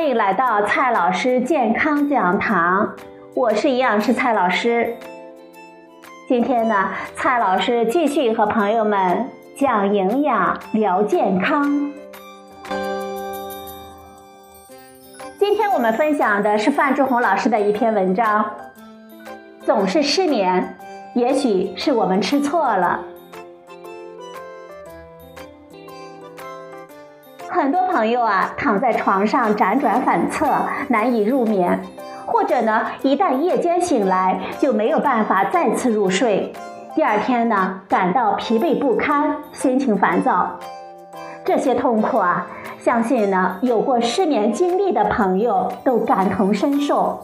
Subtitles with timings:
[0.00, 2.90] 欢迎来到蔡老师健康讲堂，
[3.34, 4.96] 我是营养师蔡老师。
[6.26, 11.92] 今天呢，蔡老师继续和朋友们讲营养、聊健康。
[15.38, 18.50] 今天我们分享的是范志红老师的一篇文章，
[19.66, 20.78] 总是失眠，
[21.14, 23.00] 也许是我们吃错了。
[27.60, 30.48] 很多朋友啊，躺在床上辗转反侧，
[30.88, 31.78] 难以入眠，
[32.24, 36.54] 或者呢，一旦夜间醒来，就没有办法再次入睡。
[36.94, 40.58] 第二天呢，感到疲惫不堪，心情烦躁。
[41.44, 42.46] 这些痛苦啊，
[42.78, 47.22] 相信呢，有过失眠经历的朋友都感同身受。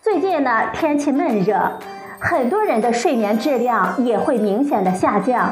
[0.00, 1.70] 最近呢，天气闷热，
[2.18, 5.50] 很多人的睡眠质量也会明显的下降。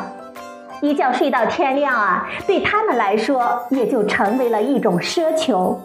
[0.83, 5.81] 一觉睡到天亮啊，对他们来说也就成为了一种奢求。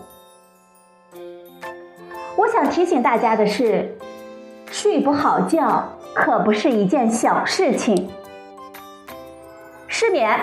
[2.36, 3.96] 我想提醒大家的是，
[4.72, 5.84] 睡不好觉
[6.16, 8.10] 可不是一件小事情。
[9.88, 10.40] 失眠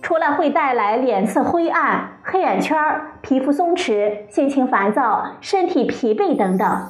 [0.00, 2.78] 除了会带来脸色灰暗、黑眼圈、
[3.20, 6.86] 皮肤松弛、心情烦躁、身体疲惫等等，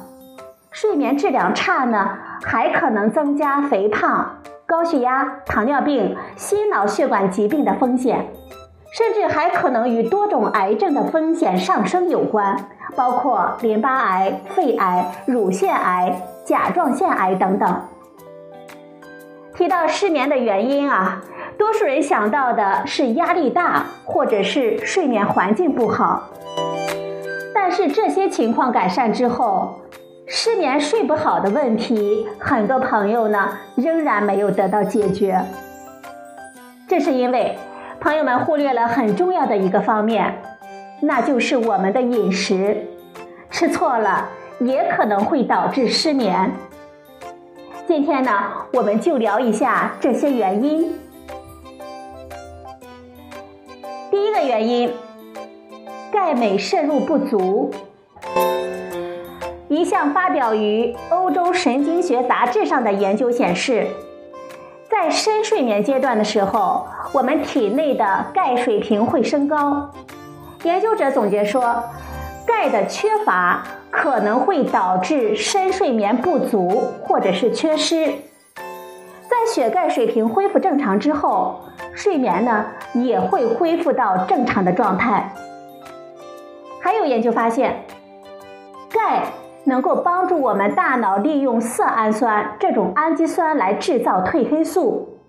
[0.71, 4.37] 睡眠质量差呢，还可能增加肥胖。
[4.73, 8.25] 高血压、糖尿病、心脑血管疾病的风险，
[8.91, 12.57] 甚至还可能与多种癌症的风险上升有关，
[12.95, 17.81] 包括淋巴癌、肺癌、乳腺癌、甲状腺癌等等。
[19.53, 21.21] 提到失眠的原因啊，
[21.55, 26.29] 多数人想到的是压力大，或者是睡眠环境不好。
[27.53, 29.75] 但是这些情况改善之后，
[30.25, 35.39] 失眠睡不好的问题，很多朋友呢仍然没有得到解决。
[36.87, 37.57] 这是因为
[37.99, 40.41] 朋友们忽略了很重要的一个方面，
[41.01, 42.85] 那就是我们的饮食，
[43.49, 44.29] 吃错了
[44.59, 46.51] 也可能会导致失眠。
[47.85, 48.31] 今天呢，
[48.73, 50.93] 我们就聊一下这些原因。
[54.09, 54.93] 第一个原因，
[56.11, 57.71] 钙镁摄入不足。
[59.73, 63.87] 一项发表于《欧洲神经学杂志》上的研究显示，
[64.87, 69.89] 在深睡眠阶段的时候，我们体内的钙水平会升高。
[70.61, 71.83] 研究者总结说，
[72.45, 78.05] 钙的缺乏可能会导致深睡眠不足或者是缺失。
[79.27, 81.59] 在血钙水平恢复正常之后，
[81.95, 82.63] 睡眠呢
[82.93, 85.33] 也会恢复到正常的状态。
[86.79, 87.83] 还有研究发现，
[88.91, 89.23] 钙。
[89.65, 95.19] 能够帮助我们大脑利用色氨酸这种氨基酸来制造褪黑素，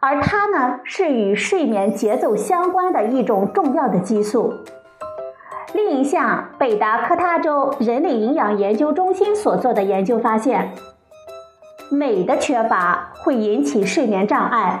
[0.00, 4.54] 而它呢是与睡眠节奏相关的一种重要的激素。
[5.72, 10.72] 另一项北达科他州人类营养研究中心所做的研究发现，
[11.90, 14.80] 镁的缺乏会引起睡眠障碍，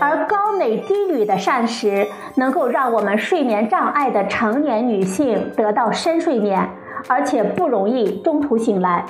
[0.00, 6.68] 而高镁低铝的膳食能够让我们睡眠障碍的成年女性得到深睡眠。
[7.06, 9.04] 而且不容易中途醒来。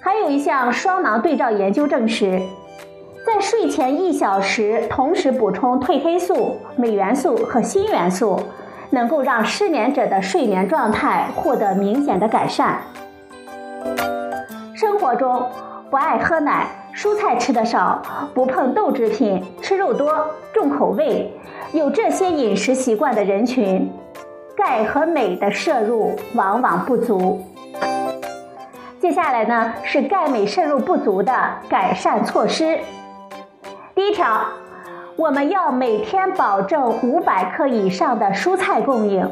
[0.00, 2.40] 还有一项双囊对照研究证实，
[3.26, 8.38] 在睡前一小时同时补充褪黑素、镁元素和锌元素，
[8.90, 12.80] 能够让失眠者的睡眠状态获得明显的改善。
[14.74, 15.46] 生活中
[15.88, 18.02] 不爱喝奶、蔬菜吃的少、
[18.34, 21.32] 不碰豆制品、吃肉多、重口味，
[21.72, 23.88] 有这些饮食习惯的人群。
[24.56, 27.44] 钙和镁的摄入往往不足。
[29.00, 31.32] 接下来呢是钙镁摄入不足的
[31.68, 32.78] 改善措施。
[33.94, 34.42] 第一条，
[35.16, 39.28] 我们要每天保证五百克以上的蔬菜供应，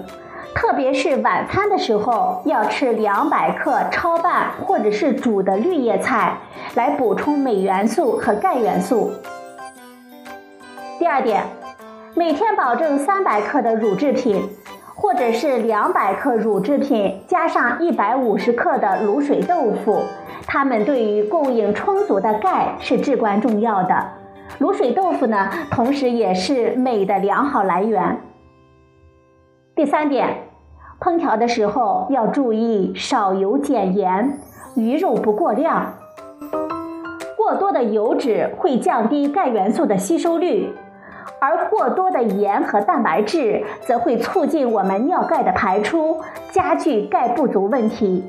[0.55, 6.37] 特别是晚餐的时候要吃两百克焯拌或者是煮的绿叶菜，
[6.75, 9.13] 来补充镁元素和钙元素。
[10.99, 11.45] 第二点，
[12.15, 14.49] 每天保证三百克的乳制品。
[15.01, 20.03] 或者是两百克乳制品加上一百五十克的卤水豆腐，
[20.47, 24.09] 它们对于供应充足的钙是至关重要的。
[24.59, 28.21] 卤水豆腐呢，同时也是镁的良好来源。
[29.75, 30.43] 第三点，
[31.01, 34.39] 烹调的时候要注意少油减盐，
[34.75, 35.95] 鱼肉不过量。
[37.39, 40.75] 过多的油脂会降低钙元素的吸收率。
[41.41, 46.21] 而过多的盐和蛋白质则会促进我们尿钙的排出，
[46.53, 48.23] 加剧钙不足问题。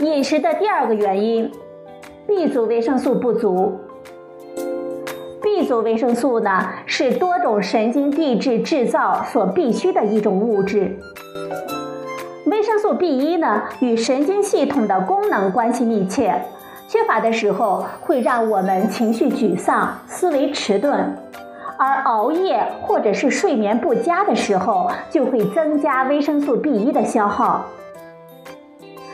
[0.00, 1.50] 饮食的第二个原因
[2.26, 3.80] ，B 族维生素不足。
[5.42, 10.98] B 族维生素呢，是多种神经递质制造所必需的一种物质。
[12.44, 16.42] 维生素 B 一呢，与神经系统的功能关系密切，
[16.88, 21.16] 缺乏的时候会让我们情绪沮丧、思维迟钝，
[21.76, 27.64] 而熬夜或者是睡眠不佳的时候，就会增加维生素 B 一的消耗。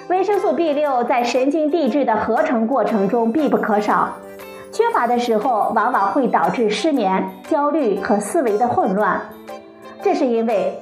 [0.09, 4.11] 维生素 B 六在神经递质的合成过程中必不可少，
[4.71, 9.19] 缺乏的时候往往会导致失眠、焦虑和思维的混乱，
[10.03, 10.79] 这是因为。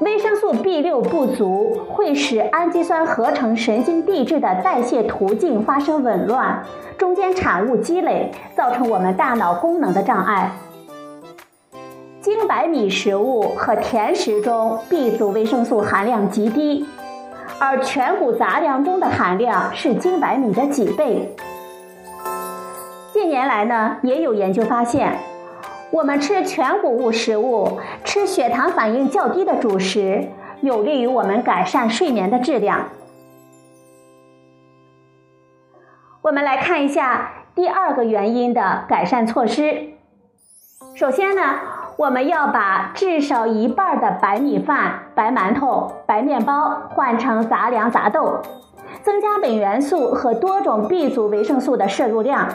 [0.00, 6.64] 维生素 B 六不足会使氨基酸合成神经递质的代谢途径发生紊乱，
[6.96, 10.52] 中间产物积累，造成我们大脑功能的障碍。
[12.22, 16.86] 精白米食物和甜食中 B 族维生素含量极低，
[17.58, 21.34] 而全谷杂粮中的含量是精白米的几倍。
[23.12, 25.29] 近年来呢，也有研究发现。
[25.92, 30.28] 我们吃全谷物食物，吃血糖反应较低的主食，
[30.60, 32.88] 有利于我们改善睡眠的质量。
[36.22, 39.94] 我们来看一下第二个原因的改善措施。
[40.94, 41.42] 首先呢，
[41.96, 48.42] 我们要把至少一半的白米饭、白馒头、白面包换成杂粮杂豆，
[49.02, 52.48] 增加镁元素和多种 B 族维生素的摄入量。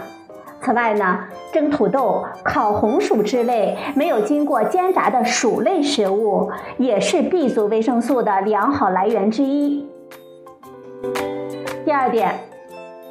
[0.65, 1.19] 此外呢，
[1.53, 9.87] 蒸土豆、烤红薯之类没有经过煎炸的薯类食物，也是 B 族维生素的良好来源之一。
[11.85, 12.39] 第二点，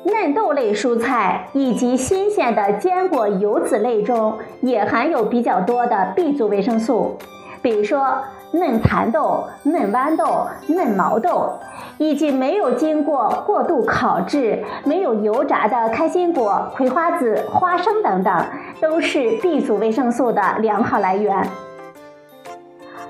[0.03, 7.17] 嫩豆类蔬菜以及新鲜的坚果油脂类中也含有比较多的 B 族维生素，
[7.63, 8.17] 比如说。
[8.55, 11.51] 嫩蚕豆、嫩豌豆、嫩毛豆，
[11.99, 18.47] 以及没有经过过度烤制、没有油炸的开心果、葵花籽、花生等等，
[18.81, 21.45] 都是 B 族维生素的良好来源。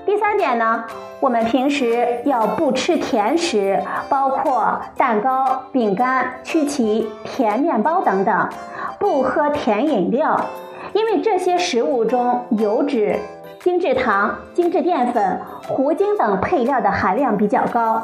[0.03, 0.83] 第三点呢，
[1.19, 8.49] 我们平时要不吃甜食，包括蛋糕、饼干、曲奇、甜面包等等，
[8.99, 10.39] 不喝甜饮料，
[10.93, 13.19] 因为这些食物中油脂。
[13.65, 17.99] 精制糖、精制淀粉、糊精等配料的含量比较高，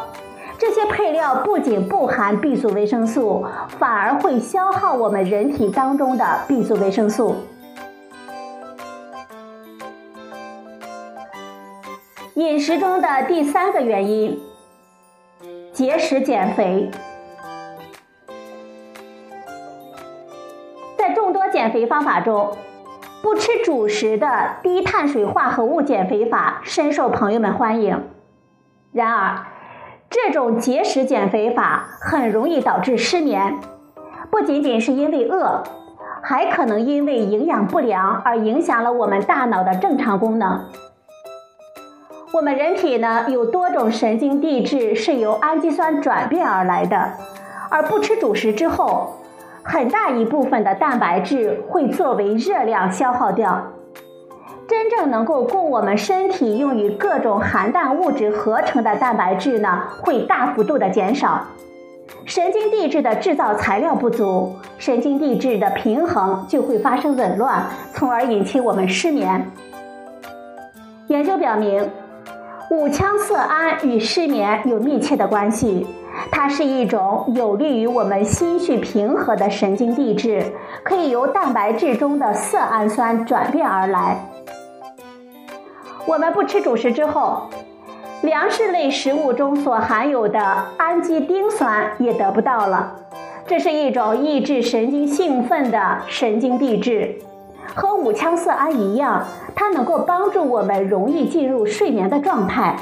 [0.58, 3.46] 这些配料不仅不含 B 族维生素，
[3.78, 7.36] 反而会消耗我们人体当中的 B 族维生素。
[12.34, 14.42] 饮食中的第三个原因，
[15.72, 16.90] 节食减肥，
[20.98, 22.52] 在众多减肥方法中。
[23.22, 28.10] 不吃主食的低碳水化合物减肥法深受朋友们欢迎。
[28.92, 29.46] 然而，
[30.10, 33.60] 这种节食减肥法很容易导致失眠，
[34.32, 35.64] 不仅仅是因为饿，
[36.24, 40.66] 还可能因为营养不良而影响了我们大脑的正常功能。
[42.34, 47.14] 我们人体呢有多种神经递质是由氨基酸转变而来的，
[47.70, 49.18] 而不吃主食之后。
[49.63, 53.72] 很大一部分的蛋白质会作为热量消耗掉，
[54.68, 61.46] 真正能够供我们身体用于各种含氮物质合成的蛋白质呢，会大幅度的减少。
[62.25, 69.50] 神经递质的制造材料不足，神经递质的平衡就会发生紊乱，从而引起我们失眠。
[71.08, 71.89] 研究表明，
[72.70, 75.86] 五羟色胺与失眠有密切的关系。
[76.30, 80.51] 它是一种有利于我们心绪平和的神经递质，
[80.84, 84.18] 可以由蛋白质中的色氨酸转变而来。
[86.06, 87.50] 我们不吃主食之后，
[88.22, 92.96] 粮食类食物中所含有的氨基丁酸也得不到了。
[93.48, 97.16] 这是一种抑制神经兴奋的神经递质，
[97.75, 102.78] 和五羟色胺一样，它能够帮助我们容易进入睡眠的状态。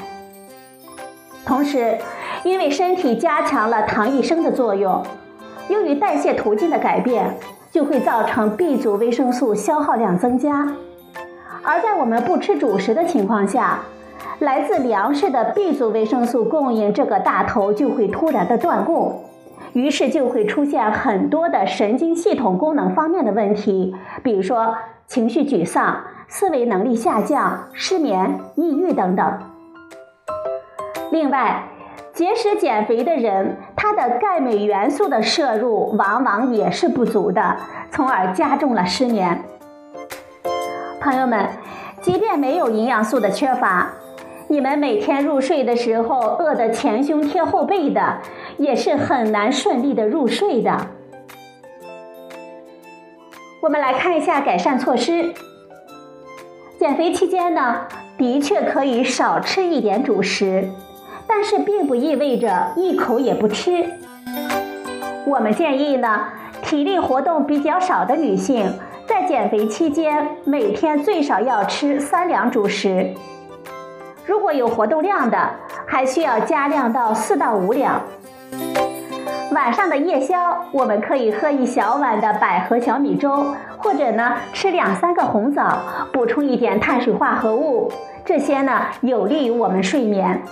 [1.44, 1.98] 同时，
[2.44, 5.02] 因为身体加强了糖异生的作用，
[5.68, 7.36] 由于代谢途径的改变，
[7.70, 10.66] 就会造成 B 族维生素消耗量增加。
[11.62, 13.80] 而在我们不吃主食的情况下，
[14.38, 19.22] 来自粮食的 B 族维生素供应这个大头就会突然的断供，
[19.74, 24.74] 于是就会出现很多的神经系统功能方面的问题，比如说
[25.06, 29.38] 情绪沮丧、思维能力下降、失眠、抑郁等等。
[31.10, 31.64] 另外，
[32.20, 37.56] 节食减肥的人，他的钙镁元素的摄入往往也是不足的，
[37.90, 39.42] 从而加重了失眠。
[41.00, 41.48] 朋友们，
[42.02, 43.90] 即便没有营养素的缺乏，
[44.48, 48.18] 你们每天入睡的时候饿得前胸贴后背的，
[48.58, 50.88] 也是很难顺利的入睡的。
[53.62, 55.32] 我们来看一下改善措施。
[56.78, 57.86] 减肥期间呢，
[58.18, 60.68] 的确可以少吃一点主食，
[61.32, 63.84] 但是并不意味着一口也不吃。
[65.24, 66.24] 我们建议呢，
[66.60, 68.68] 体力活动比较少的女性，
[69.06, 73.14] 在减肥期间每天最少要吃三两主食。
[74.26, 75.38] 如果有活动量的，
[75.86, 78.02] 还需要加量到四到五两。
[79.52, 85.78] 晚上的夜宵，我们可以喝一小碗的百合小米粥，或者呢吃两三个红枣，
[86.12, 87.90] 补充一点碳水化合物，
[88.24, 90.42] 这些呢有利于我们睡眠。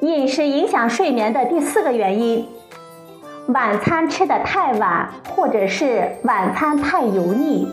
[0.00, 2.48] 饮食影响睡眠的第四个原因，
[3.48, 7.68] 晚餐吃的太晚，或者是晚餐太油腻。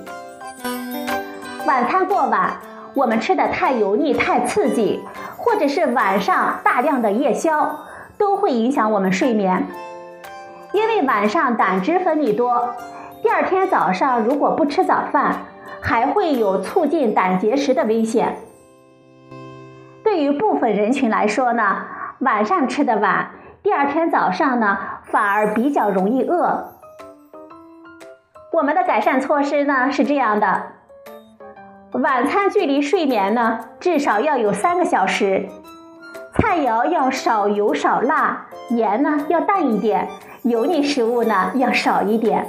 [1.66, 2.58] 晚餐过晚，
[2.94, 5.02] 我们吃的太油腻、太刺激，
[5.38, 7.80] 或者是晚上大量的夜宵。
[8.18, 9.68] 都会影响我们睡眠，
[10.74, 12.74] 因为晚上胆汁分泌多，
[13.22, 15.46] 第二天早上如果不吃早饭，
[15.80, 18.38] 还会有促进胆结石的危险。
[20.04, 21.84] 对于部分人群来说呢，
[22.20, 23.30] 晚上吃的晚，
[23.62, 26.74] 第二天早上呢反而比较容易饿。
[28.52, 30.64] 我们的改善措施呢是这样的：
[31.92, 35.48] 晚餐距离睡眠呢至少要有三个小时。
[36.40, 40.08] 菜肴要少油少辣，盐呢要淡一点，
[40.42, 42.48] 油腻食物呢要少一点。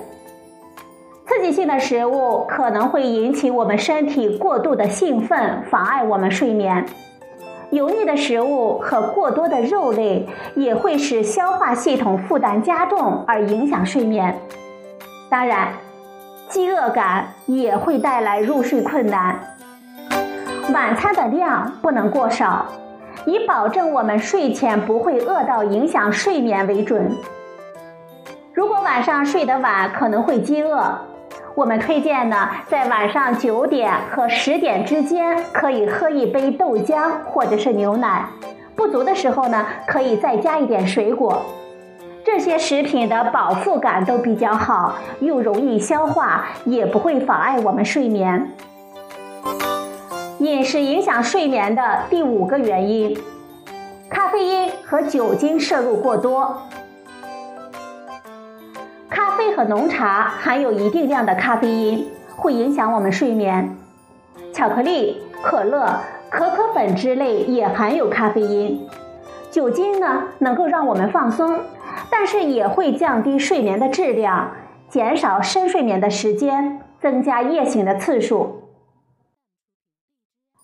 [1.26, 6.86] 刺激性的食物可能会引起我们身体过度的兴奋，妨碍我们睡眠。
[7.70, 14.38] 油腻的食物和过多的肉类也会使消化系统负担加重，而影响睡眠。
[15.28, 15.68] 当然，
[16.48, 19.38] 饥饿感也会带来入睡困难。
[20.72, 22.66] 晚餐的量不能过少。
[23.26, 27.10] 以保证我们睡前不会饿到影响睡眠为准。
[28.54, 30.98] 如果晚上睡得晚，可能会饥饿，
[31.58, 38.26] 我们推荐呢，在晚上九点和十点之间可以喝一杯豆浆或者是牛奶。
[38.76, 41.42] 不足的时候呢，可以再加一点水果。
[42.24, 48.52] 这些食品的饱腹感都比较好，又容易消化，也不会妨碍我们睡眠。
[50.38, 53.18] 饮食影响睡眠的第五个原因，
[54.08, 56.62] 咖啡因和酒精摄入过多。
[59.64, 63.76] 浓茶含有一定量的咖啡因，会影响我们睡眠。
[64.52, 66.00] 巧克力、可乐、
[66.30, 68.88] 可可粉之类也含有咖啡因。
[69.50, 71.60] 酒精呢，能够让我们放松，
[72.10, 74.52] 但是也会降低睡眠的质量，
[74.88, 78.62] 减少深睡眠的时间，增加夜醒的次数。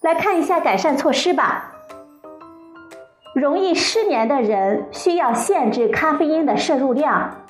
[0.02, 1.72] 来看一下改善措施吧。
[3.34, 7.43] 容易失眠的人需要限制咖啡因的摄入量。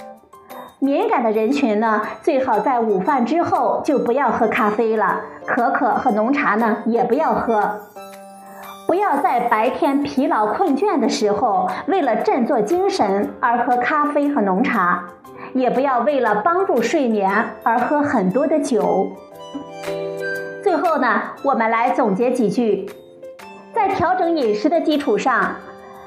[0.85, 7.81] 敏感的人群呢，最好在午饭之后就不要喝咖啡了，可可和浓茶呢也不要喝。
[8.87, 15.05] 不要在白天疲劳困倦的时候，为了振作精神而喝咖啡和浓茶，
[15.55, 19.11] 也不要为了帮助睡眠而喝很多的酒。
[20.63, 22.91] 最后呢，我们来总结几句：
[23.73, 25.57] 在调整饮食的基础上，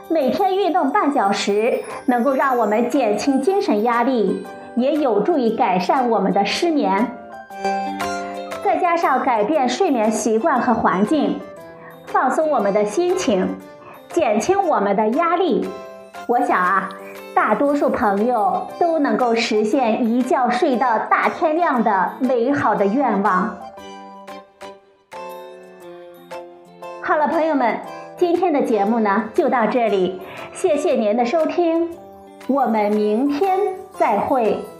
[0.08, 7.08] 每天运动半小时，能够让我们减轻精神压力，也有助于改善我们的失眠。
[8.64, 11.40] 再加上改变睡眠习惯和环境，
[12.06, 13.48] 放松我们的心情，
[14.10, 15.68] 减轻我们的压力，
[16.28, 16.90] 我想啊，
[17.34, 23.56] 大多数朋友都能够实现一觉睡到大天亮的美好的愿望。
[27.02, 27.80] 好了，朋友们，
[28.18, 30.20] 今天的节目呢就到这里，
[30.52, 31.90] 谢谢您的收听，
[32.48, 33.58] 我们明天
[33.98, 34.77] 再会。